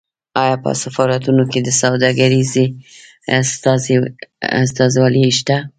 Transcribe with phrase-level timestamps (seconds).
[0.43, 2.65] آیا په سفارتونو کې سوداګریزې
[4.61, 5.57] استازولۍ شته؟